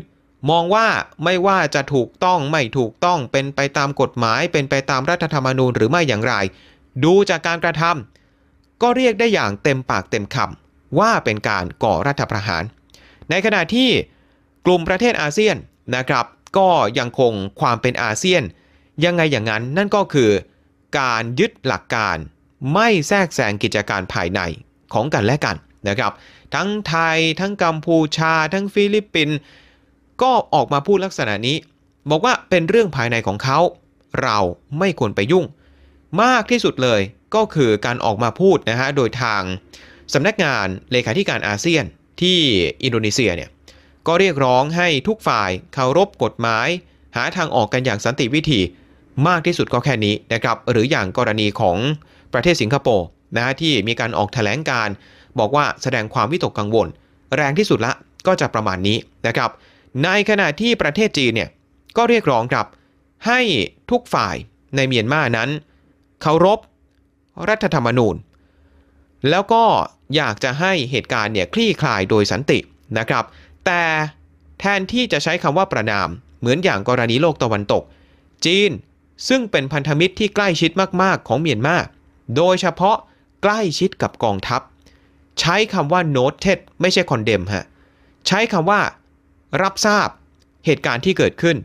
[0.51, 0.87] มองว่า
[1.25, 6.35] ไม่ว่าจะถูกต้องไม่ถูกต้องเป็นไปตามกฎหมาย เป็นไปตามรัฐธรรมนูญหรือไม่อย่างไร
[7.05, 12.63] ดูจากการกระทำก็เรียกได้อย่างเต็มปากเต็มคำว่าเป็นการก่อรัฐประหาร
[13.31, 13.91] ในขณะที่
[14.67, 15.57] กลุ่มประเทศอาเซียน
[15.97, 16.27] นะครับ
[16.59, 18.43] ก็ยังคงความเป็นอาเซียน
[19.05, 20.31] ยังไงอย่างนั้นนั่นก็คือ
[20.99, 22.17] การยึดหลักการ
[22.75, 24.41] ไม่แทรกแซงกิจการภายใน
[24.95, 25.57] ของกันและกัน
[25.89, 26.13] นะครับ
[26.55, 29.39] ทั้งไทยทั้งกัมพูชา ทั้งฟิลิปปินส์
[30.23, 31.57] ก็ออกมาพูดลักษณะนี้
[32.11, 33.59] บอกว่าเป็นเรื่องภายในของเขา
[34.23, 34.39] เรา
[34.79, 35.45] ไม่ควรไปยุ่ง
[36.23, 37.01] มากที่สุดเลย
[37.35, 39.43] ก็คือการออกมาพูดนะฮะโดยทาง
[40.13, 41.85] สำนักงานเลขาธิการอาเซียน
[42.21, 42.39] ที่
[42.85, 43.51] อินโดนีเซียเนี่ย
[44.07, 46.69] ก็เรียกร้องให้ทุกฝ่ายเคารพกฎหมาย
[47.17, 48.61] หาทางออกกันอย่างสันติวิธี
[49.29, 51.77] มากที่สุดก็แค่นี้นะครับหรืออย่างกรณีของ
[52.33, 54.89] ประเทศสิงคโปร์นะที่มีการออกแถลงการ
[55.39, 56.89] บอกว่าแสดงความวิตกกังวล
[57.37, 57.93] แรงที่สุดละ
[58.27, 59.51] ก็จะประมาณนี้นะครับ
[60.05, 61.51] ในขณะที่ประเทศจีนเนี่ย
[61.97, 62.67] ก็เรียกร้องครับ
[63.27, 63.41] ให้
[63.91, 64.37] ทุกฝ่าย
[64.77, 65.51] ในเมียนมานั้น
[66.23, 66.59] เคารพ
[67.49, 68.17] รัฐธรรมนูญ
[69.31, 69.65] แล้วก็
[70.17, 72.59] อยากจะให้เหตุการณ์เนี่ยคลี่คลายโดยสันติ
[72.99, 73.25] นะครับ
[73.67, 73.85] แต่
[74.61, 76.09] แทนที่จะใช้คำว่าประนาม
[76.41, 77.83] เหมือนอย่างกรณีโลกตะวันตก
[78.45, 78.71] จีน
[79.29, 80.71] ซึ่งเป็นพันธมิตรที่ใกล้ชิด
[81.03, 81.77] มากๆของเมียนมา
[82.37, 82.97] โดยเฉพาะ
[83.43, 84.61] ใกล้ชิดกับกองทัพ
[85.41, 87.65] ใช้คำว่า noted ไม่ใช่ condemn ฮะ
[88.27, 88.81] ใช้คำว่า
[89.63, 90.09] รับทราบ
[90.67, 91.57] เหตุการณ์ที่เกิดขึ้น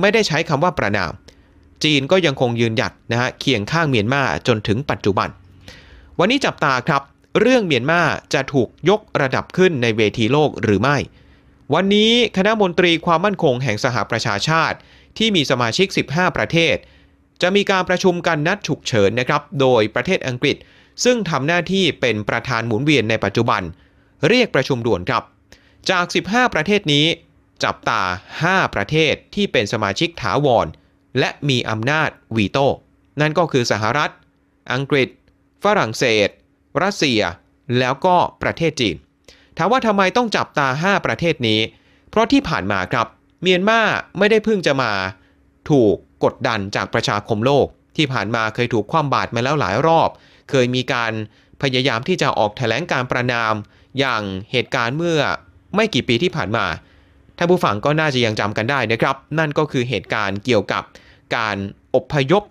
[0.00, 1.12] ไม่ได้ใช้คำว่าประนาม
[1.84, 5.28] จีนก็ยังคงยืนหยัดนะฮะเคียงข้างเมียนมาจนถึงปัจจุบัน
[6.18, 7.02] วันนี้จับตาครับ
[7.40, 8.00] เรื่องเมียนมา
[8.34, 10.96] จะถูกยกระดับขึ้นในเวทีโลกหรือไม่
[11.74, 14.78] วันนี้คณะมนตรีความมั่นคงแห่งสหประชาชาติ
[15.18, 16.76] ที่มีสมาชิก 15 ประเทศ
[17.42, 20.56] จะมีการประชุมกันนัดฉุกเฉินนะครับ โดยประเทศอังกฤษ
[21.04, 23.62] ซึ่งทำหน้าที่เป็นประธานหมุนเวียนในปัจจุบัน
[24.28, 25.22] เรียกประชุมด่วนครับ
[25.90, 27.06] จาก 15 ประเทศนี้
[27.64, 28.02] จับตา
[28.42, 30.66] 5 ประเทศที่เป็นสมาชิกถาวร
[31.18, 32.66] และมีอำนาจวีโต้
[33.20, 34.10] นั่นก็คือสหรัฐ
[34.72, 35.08] อังกฤษ
[35.64, 36.28] ฝรั่งเศส
[36.82, 37.20] รัสเซีย
[37.78, 41.60] แล้วก็ประเทศจีนามว่าทำไมต้องจับตา 5 ประเทศนี้
[42.10, 43.06] เพราะที่ผ่านมาครับ
[43.42, 43.80] เมียนมา
[44.18, 44.92] ไม่ได้เพิ่งจะมา
[45.70, 45.94] ถูก
[46.24, 50.08] กดดันจากประชาคมโลก ที่ผ่านมาเคยถูกคว่ำบาตรมาแล้วหลายรอบ
[50.50, 51.12] เคยมีการ
[51.62, 53.54] พยายามที่จะออกแถลงการประนาม
[53.98, 54.22] อย่าง
[54.52, 55.20] เหตุการณ์เมื่อ
[55.74, 56.66] ไม่กี่ปีที่ผ่านมา
[57.36, 60.82] ท่านผู้ฟังก็น่าจะยังจำกันได้นะครับ นั่นก็คือเหตุการณ์เกี่ยวกับ
[61.36, 61.56] การ
[61.94, 62.42] อบพยพ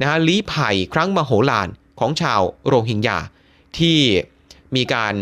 [0.00, 1.68] นะฮะลี้ภัยครั้งมโหฬาร
[2.00, 3.18] ของชาวโรฮิงญา
[3.78, 3.98] ที่
[4.76, 5.14] มีการ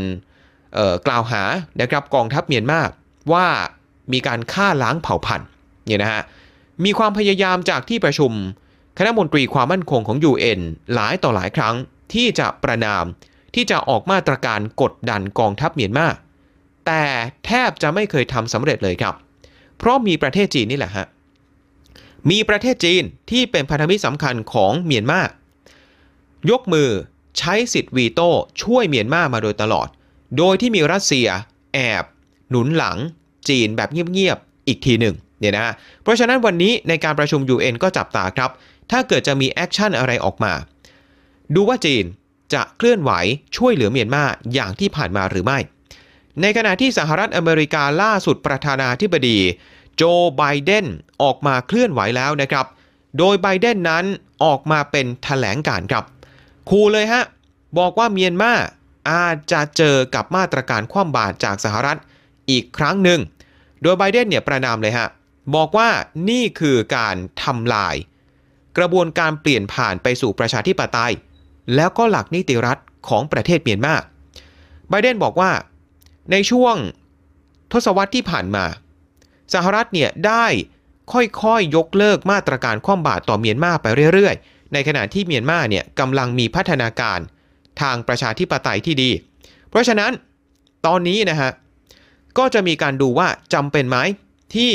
[1.07, 1.43] กล่าวหา
[1.81, 2.81] นะครับกองทัพเมียนมา
[3.33, 3.47] ว่า
[4.13, 5.49] มีการฆ่าล้างเผ่าพันธุ์
[5.87, 6.23] เนี่ยนะฮะ
[6.85, 8.33] มีความพยายามจากที่ประชุม
[8.99, 10.61] คณะมนตรีความมั่นคงของ UN
[10.95, 11.75] หลายต่อหลายครั้ง
[12.15, 13.05] ที่จะประนาม
[13.55, 16.07] ที่จะออกมาตรการกดดันกองทัพเมียนมา
[16.87, 17.03] แต่
[17.47, 19.15] แทบจะไม่เคยทำสำเร็จเลยครับ
[19.79, 21.07] เพราะมีประเทศจีนนี่แหละฮะ
[22.31, 25.21] มีประเทศจีนที่เป็นพันธมิตรสำคัญของเมียนมา
[26.51, 26.91] ยกมือ
[27.39, 28.29] ใช้สิทธิ์วีโต้
[28.63, 29.89] ช่วยเมียนมามาโดยตลอด
[30.39, 31.29] โดยที่มีรัสเซีย
[31.75, 32.05] แอบ
[32.51, 32.97] หนุนหลัง
[33.49, 38.51] จีนแบบเงียบๆ อีกทีหนึ่งเนี่ยนะเพราะฉะนั้นวันนี้ในการประชุม UN ก็จับตาครับ
[38.91, 40.53] ถ้าเกิดจะมี action อะไรออกมา
[41.55, 42.05] ดูว่าจีน
[42.55, 43.13] จะเคลื่อนไหว
[43.57, 45.59] ช่วยเหลือเมียนมาอย่างที่ผ่านมาหรือไม่
[46.41, 49.39] ในขณะที่สหรัฐอเมริกาล่าสุดประธานาธิบดี
[49.97, 50.03] โจ
[50.37, 50.87] ไบเดน
[51.23, 52.67] ออกมาเคลื่อนไหวแล้วนะครับ
[53.19, 54.05] โดยไบเดนนั้น
[54.45, 56.05] ออกมาเป็นแถลงการณ์ครับ
[56.71, 57.25] ขู่เลยฮะ
[57.79, 58.53] บอกว่าเมียนมา
[59.11, 61.99] อาจจะเจอกับมาตรการคว่ำบาตรจากสหรัฐ
[62.51, 63.21] อีกครั้งหนึ่ง
[63.83, 65.09] โดยไบเดนเนี่ยประนามเลยฮะ
[65.55, 65.89] บอกว่า
[66.31, 67.97] นี่คือการทำลาย
[68.79, 71.13] กระบวนการเปลี่ยนผ่านไปสู่ประชาธิปไตย
[71.75, 73.95] แล้วก็หลักนิติรัฐของประเทศเมียนมา
[74.89, 75.51] ไบเดนบอกว่า
[76.31, 76.77] ในช่วง
[77.73, 78.65] ทศวรรษที่ผ่านมา
[79.55, 80.47] สหรัฐเนี่ยได้
[81.13, 87.19] ค่อยๆยยกเลิกมาตรการคว่ำบาตรต่อเมียนมาไปเรื่อยๆ ในขณะที่เมียนมาเนี่ยกำลังมีพัฒนาการ
[87.81, 89.11] ทางประชาธิปไตยที่ดี
[89.69, 90.13] เพราะฉะนั้น
[90.87, 91.51] ตอนนี้นะฮะ
[92.39, 93.99] ก็จะมีการดูว่าจำเป็นไหม
[94.55, 94.73] ที่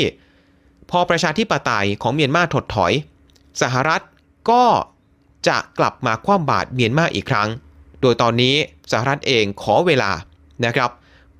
[0.90, 2.92] พอประชาธิปไตยของเมียนมาถดถอย
[3.62, 4.02] สหรัฐ
[4.50, 4.64] ก็
[5.48, 7.48] จะกลับมาคว่ำบาตรเมียนมาอีกครั้ง
[8.00, 8.54] โดยตอนนี้
[8.92, 10.10] สหรัฐเองขอเวลา
[10.64, 10.90] นะครับ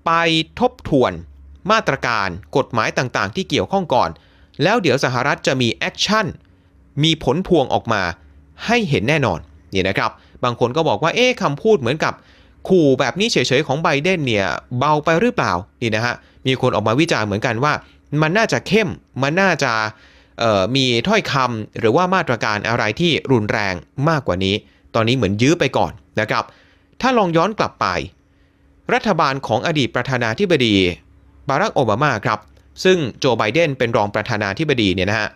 [0.07, 0.11] ไป
[0.61, 1.12] ทบทวน
[1.70, 4.11] มาตรการกฎหมายต่างๆ ที่เกี่ยวข้องก่อน
[4.62, 6.26] แล้วเดี๋ยวสหรัฐจะมี action
[7.03, 8.03] มีผลพวงออกมา
[8.66, 9.38] ให้เห็นแน่นอน
[9.75, 10.11] นี่นะครับ
[10.44, 12.14] บางคนก็บอกว่าเอ๊ะคำพูดเหมือนกับ
[12.68, 14.46] ขู่แบบนี้เฉยๆของไบเดนเนี่ย
[14.79, 16.14] เบาไปหรือเปล่านี่นะฮะ
[16.46, 17.72] มีคนออกมาวิจารณ์เหมือนกันว่า
[18.22, 18.88] มันน่าจะเข้ม
[19.22, 19.72] มันน่าจะ
[20.76, 23.74] มีถ้อยคำหรือว่ามาตรการอะไรที่รุนแรง
[24.09, 24.55] มากกว่านี้
[24.94, 26.44] ตอนนี้เหมือนยื้อไปก่อนนะครับ
[27.00, 27.87] ถ้าลองย้อนกลับไป
[28.94, 30.76] รัฐบาลของอดีตประธานาธิบดี
[31.48, 32.38] บารักโอบามาครับ
[32.85, 35.29] ซึ่งโจไบเดนเป็นรองประธานาธิบดีเนี่ยนะฮะ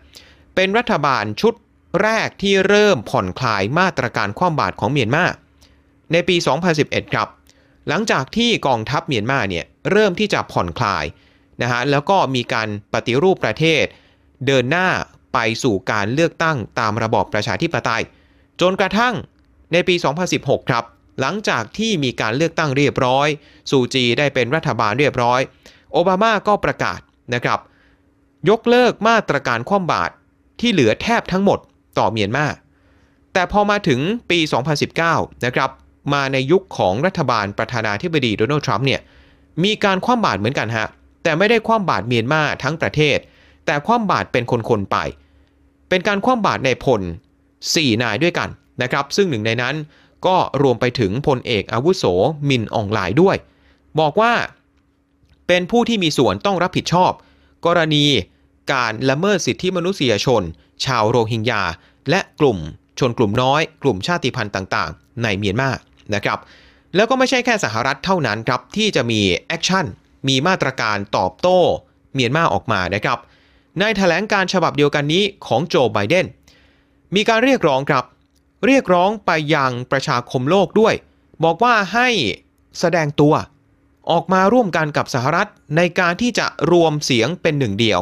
[0.54, 1.54] เป็นรัฐบาลชุด
[2.02, 5.24] แรกที่เริ่มผ่อนคลายมาตรการคว่ำบาตรของเมียนมา
[6.12, 6.36] ในปี
[6.74, 7.28] 2011 ครับ
[7.88, 11.04] หลังจากที่กองทัพเมียนมาเนี่ยเริ่มที่จะผ่อนคลาย
[11.62, 13.84] นะฮะแล้วก็มีการปฏิรูปประเทศ
[14.46, 14.88] เดินหน้า
[15.34, 18.02] ไปสู่การเลือกตั้งตามระบอบประชาธิปไตย
[18.60, 19.14] จนกระทั่ง
[19.72, 19.94] ในปี
[20.32, 20.84] 2016 ครับ
[21.20, 23.28] หลังจากที่มีการเลือกตั้งเรียบร้อย
[23.70, 25.40] ซูจีได้เป็นรัฐบาลเรียบร้อย
[25.92, 27.00] โอบามาก็ประกาศ
[27.34, 27.60] นะครับ
[28.50, 30.12] ยกเลิกมาตรการคว่ำบาตร
[30.60, 31.58] ที่เหลือแทบทั้งหมด
[31.98, 32.46] ต่อเมียนมา
[33.32, 34.38] แต่พอมาถึงปี
[34.92, 35.70] 2019 นะครับ
[36.12, 39.00] มาในยุคของรัฐบาลประธานาธิบดีโดนัลด์ทรัมป์เนี่ย
[39.64, 40.88] มีการคว่ำบาตรเหมือนกันฮะ
[41.22, 43.18] แต่ไม่ได้คว่ำบาตรเมียนมาทั้งประเทศ
[43.66, 44.96] แต่คว่ำบาตรเป็นคนๆไป
[45.88, 47.02] เป็นการคว่ำบาตรในพล
[47.52, 48.48] 4 นายด้วยกัน
[48.82, 49.74] นะครับ ซึ่งหนึ่งในนั้น
[50.26, 52.04] ก็รวมไปถึงพลเอกอาวุโส
[52.48, 53.36] มินอ่องหล่ายด้วย
[54.00, 54.32] บอกว่า
[55.46, 57.12] เป็นผู้ที่มีส่วนต้องรับผิดชอบ
[57.66, 58.04] กรณี
[58.72, 60.42] การละเมิดสิทธิมนุษยชน
[60.84, 61.62] ชาวโรฮิงญา
[62.10, 62.58] และกลุ่ม
[62.98, 65.70] ชนกลุ่มน้อย กลุ่มชาติพันธุ์ต่างๆ ในเมียนมา
[66.14, 66.38] นะครับ
[66.96, 69.86] แล้วก็ไม่ใช่แค่สหรัฐเท่านั้นครับที่จะมี action
[70.28, 71.58] มีมาตรการตอบโต้
[72.14, 73.18] เมียนมาออกมานะครับ
[73.80, 76.26] ในแถลงการณ์ฉบับเดียวกันนี้ของโจไบเดน
[77.14, 78.04] มีการเรียกร้องครับ
[78.66, 80.94] เรียกร้องไปยังประชาคมโลกด้วย
[81.44, 82.08] บอกว่าให้
[82.80, 83.34] แสดงตัว
[84.10, 88.00] ออกมาร่วมกันกับสหรัฐในการที่จะรวมเสียงเป็นหนึ่งเดียว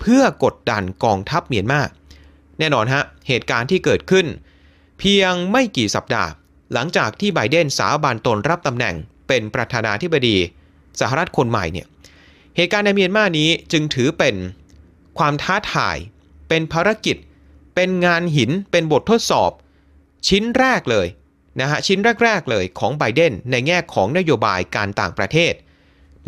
[0.00, 1.80] เพื่อกดดันกองทัพเมียนมา
[2.58, 4.26] แน่นอนฮะ เหตุการณ์ที่เกิดขึ้น
[4.98, 6.30] เพียงไม่กี่สัปดาห์
[6.72, 8.94] หลังจากที่ไบเดนสาบานตนรับตำแหน่ง
[9.28, 10.36] เป็นประธานาธิบดี
[11.00, 11.86] สหรัฐคนใหม่เนี่ย
[12.56, 14.34] เหตุการณ์ในเมียนมานี้จึงถือเป็น
[15.18, 15.96] ความท้าทาย
[16.48, 17.16] เป็นภารกิจ
[17.74, 19.50] เป็นงานหิน เป็นบททดสอบ
[20.28, 21.06] ชิ้นแรกเลย
[21.60, 25.52] นะฮะชิ้นแรก ๆ เลยของไบเดนในแง่ของนโยบายการต่างประเทศ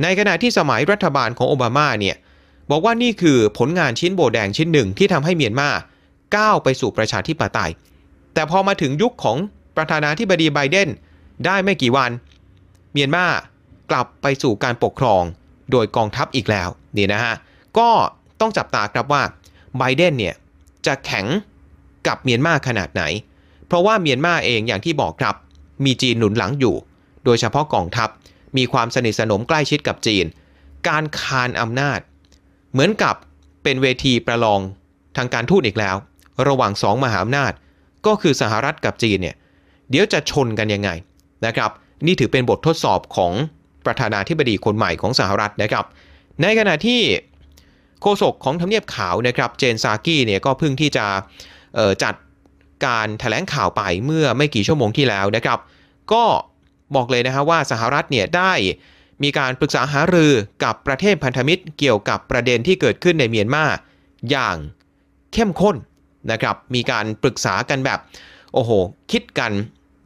[0.03, 2.17] ในขณะที่สมัยรัฐบาลของโอบามาเนี่ย
[2.71, 5.69] บอกว่านี่คือผลงานชิ้นโบแดงชิ้นหนึ่งที่ทำให้เมียนมา
[6.37, 7.71] ก้าวไปสู่ประชาธิปไตย
[8.35, 9.37] แต่พอมาถึงยุคของ
[9.77, 10.89] ประธานาธิบดีไบเดน
[11.47, 12.11] ได้ไม่กี่วัน
[12.93, 13.27] เมียนมา
[13.91, 15.23] กลับไปสู่การปกครอง
[15.73, 17.35] โดยกองทัพอีกแล้วนี่นะฮะ
[17.79, 17.89] ก็
[18.41, 19.23] ต้องจับตาครับว่า
[19.79, 20.35] ไบเดนเนี่ย
[20.87, 21.27] จะแข็ง
[22.07, 23.03] กับเมียนมาขนาดไหน
[23.67, 25.35] เพราะว่าเมียนมาเองอย่างที่บอกครับ
[25.85, 26.77] มีจีนหนุนหลังอยู่
[27.25, 28.09] โดยเฉพาะกองทัพ
[28.57, 30.25] มีความสนิทสนมใกล้ชิดกับจีน
[30.89, 32.01] การคานอำนาจ
[32.73, 33.15] เหมือนกับ
[33.63, 34.61] เป็นเวทีประลอง
[35.17, 35.97] ทางการทูตอีกแล้ว
[36.49, 37.53] ระหว่างสองมหาอำนาจ
[38.07, 39.37] ก็คือสหรัฐกับจีนเนี่ย
[39.91, 40.91] เดี๋ยวจะชนกันยังไง
[41.47, 41.71] นะครับ
[42.07, 43.33] นี่ถือเป็นบททดสอบของ
[43.87, 45.85] ประธานาธิบดีคนใหม่ของสหรัฐนะครับ
[46.43, 47.01] ในขณะที่
[48.01, 51.07] โฆษกของทำเนียบขาวนะครับเจนซากี้เนี่ยก็เพิ่งที่จะ
[52.03, 52.15] จัด
[52.87, 55.59] การถแถลงข่าวไปเมื่อไม่กี่ชั่วโมงที่แล้วนะครับ
[56.13, 56.25] ก็
[56.95, 58.53] บอกเลยนะฮะว่าสหรัฐเนี่ยได้
[59.23, 60.33] มีการปรึกษาหารือ
[60.65, 63.65] กับประเทศพันธมิตรเกี่ยวกับประเด็นที่เกิดขึ้นในเมียนมา
[64.31, 64.57] อย่าง
[65.33, 65.77] เข้มข้น
[66.33, 67.99] นะครับมีการปรึกษากันแบบ
[68.55, 68.71] โอ้โห
[69.13, 69.53] คิดกัน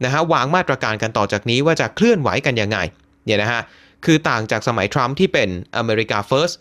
[0.03, 2.77] นะฮะวางมาตรการกันต่อจากนี้ว่าจะเคลื่อนไหวกันยังไง
[3.25, 3.61] เนี่ยนะฮะ
[4.05, 6.51] คือต่างจากสมัยทรัมป์ที่เป็นอเมริกาเฟิร์ส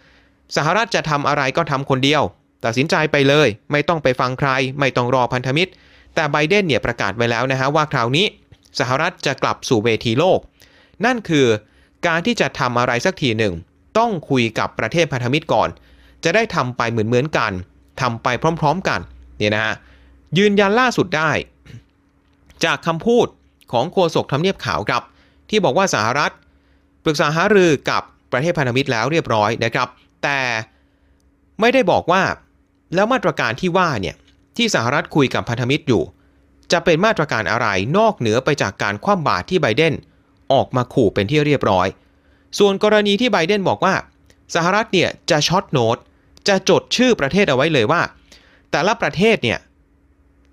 [0.57, 2.23] สหรัฐจะทำอะไรก็ทำคนเดียว
[2.65, 5.71] ตัดสินใจไปเลย ไม่ต้องไปฟังใคร ไม่ต้องรอพันธมิตร
[6.15, 8.27] แต่ไบเดนเนี่ยประกาศไว้แล้วนะฮะว่าคราวนี้
[8.81, 10.39] สหรัฐจะกลับสู่เวทีโลก
[11.05, 11.47] นั่นคือ
[12.07, 13.55] การที่จะทำอะไรสักทีหนึ่ง
[13.99, 15.69] ต้องคุยกับประเทศพันธมิตรก่อน
[16.25, 17.53] จะได้ทำไปเหมือนเหมือนกัน
[18.01, 18.29] ทำไป
[18.61, 19.01] พร้อม ๆ กัน
[19.41, 19.75] เนี่ยนะฮะ
[20.39, 21.31] ยืนยันล่าสุดได้
[22.65, 23.27] จากคำพูด
[23.73, 25.03] ของโฆษกทำเนียบขาวครับ
[25.51, 26.33] ที่บอกว่าสหรัฐ
[27.05, 29.89] ปรึกษาหารือกับประเทศพันธมิตรแล้วเรียบร้อยนะครับ
[30.23, 30.41] แต่
[31.61, 32.23] ไม่ได้บอกว่า
[32.95, 34.17] แล้วมาตรการที่ว่าเนี่ย
[34.57, 36.03] ที่สหรัฐคุยกับพันธมิตรอยู่
[36.73, 37.67] จะเป็นมาตรการอะไร
[37.99, 39.95] นอกเหนือไปจากการคว่ำบาตรที่ไบเดน
[40.53, 41.87] ออกมาขู่เป็นที่เรียบร้อย
[42.59, 43.95] ส่วนกรณีที่ไบเดนบอกว่า
[44.55, 45.97] สหรัฐเนี่ยจะช็อตโน้ต
[46.49, 48.01] จะจดชื่อประเทศเอาไว้เลยว่า
[48.71, 49.59] แต่ละประเทศเนี่ย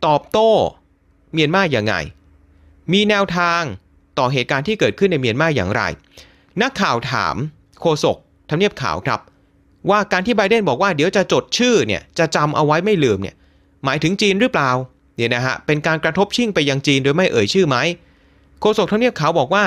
[0.06, 0.52] ตอบโต้
[1.34, 1.94] เมียนมาอย่างไง
[2.94, 3.62] มีแนวทาง
[4.20, 5.82] ต่อเหตุการณ์ที่เกิดขึ้นในเมียนมาอย่างไร
[6.62, 7.36] นักข่าวถาม
[7.82, 8.18] โฆษก
[8.50, 9.20] ทำเนียบข่าวครับ
[9.90, 13.36] ว่าการที่ไบเดนบอกว่าเดี๋ยวจะจดชื่อเนี่ยจะจำเอาไว้ไม่ลืมเนี่ย
[13.86, 14.70] หมายถึงจีนหรือเปล่า
[15.16, 17.78] เนี่ยนะฮะเป็นการกระทบชิ่งไปยังจีนโดยไม่เอ่ยชื่อไหม
[18.62, 19.66] โฆษกทำเนียบขาวบอกว่า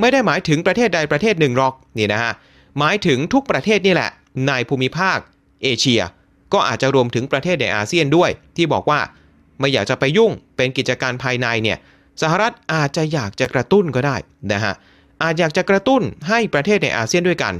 [0.00, 2.32] ไม่ได้หมายถึงประเทศใดประเทศหนึ่งหรอกนี่นะฮะ
[2.78, 4.10] หมายถึงทุกประเทศนี่แหละ
[4.48, 5.18] ในภูมิภาค
[5.62, 6.00] เอเชีย
[6.52, 9.00] ก็อาจจะรวมถึงประเทศในอาเซียนด้วย ที่บอกว่า
[9.58, 11.78] ไม่อยากจะไปยุ่งเป็นกิจการภายในเนี่ย
[12.22, 14.16] สหรัฐอาจจะอยากจะกระตุ้นก็ได้
[14.52, 14.74] นะฮะ
[15.22, 17.54] อาจอยากจะกระตุ้นให้ประเทศในอาเซียนด้วยกัน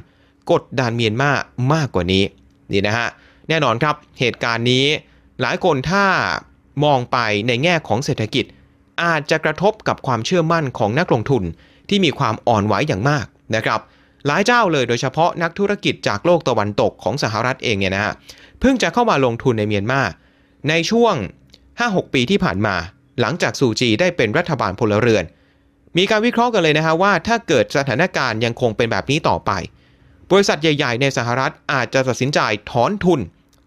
[0.53, 1.31] กดดันเมียนมา
[1.73, 2.25] มากกว่านี้
[2.73, 3.09] นี่นะฮะ
[3.49, 4.85] แน่นอนครับเหตุการณ์นี้
[5.41, 6.05] หลายคนถ้า
[6.85, 7.19] มองไป
[7.49, 8.45] ในแง่ของเศรษฐกิจ
[9.03, 11.43] อาจจะกระทบกับความเชื่อมั่นของนักลงทุน
[11.89, 13.81] ที่มีความอ่อนไหวอย่างมากนะครับ
[14.27, 18.15] หลายเจ้าเลยโดยเฉพาะนักธุรกิจจากโลกตะวันตกของสหรัฐเองเนี่ยนะฮะ
[18.61, 20.01] เพิ่งจะเข้ามาลงทุนในเมียนมา
[20.69, 21.15] ในช่วง
[21.65, 22.77] 5-6 ปีที่ผ่านมา
[23.21, 25.25] หลังจากซูจีได้เป็นรัฐบาลพลเรือน
[25.97, 29.51] มีการวิเคราะห์กันเลยนะฮะว่าถ้าเกิดสถานการณ์ยังคงเป็นแบบนี้ต่อไป
[30.31, 32.39] บริษัทใหญ่ ๆ ในสหรัฐอาจจะตัดสินใจ
[32.71, 33.21] ถอนทุน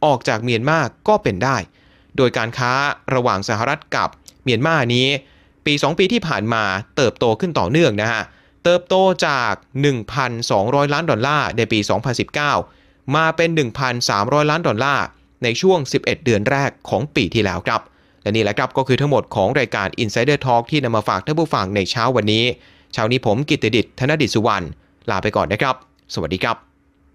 [0.06, 1.58] ออกจากเมียนมาก็เป็นได้
[2.18, 2.72] โดยการค้า
[3.16, 4.10] ระหว่างสหรัฐกับ
[4.44, 5.08] เมียนมานี้
[5.66, 6.64] ปี 2 ปีที่ผ่านมา
[6.96, 8.24] เติบโตขึ้นต่อเนื่องนะฮะ
[8.64, 8.96] เติบโต
[9.28, 9.54] จาก
[10.24, 11.80] 1,200 ล้านดอลลาร์ในปี
[12.48, 13.50] 2019 มาเป็น
[14.00, 15.06] 1,300 ล้านดอลลาร์
[15.44, 17.82] ในช่วง 11 เดือนแรกของปีที่แล้วครับ
[18.22, 22.46] และนี่แหละครับก็คือทั้งหมดของรายการ Insider Talk ที่นำมาฝากท่านผู้ฟังในเช้าวันนี้
[22.94, 24.66] เช้านี้ผมกิตติดิษฐ์ธนดิษฐ์สุวรรณ
[25.10, 25.76] ลาไปก่อนนะครับ
[26.14, 26.69] สวัสดีครับ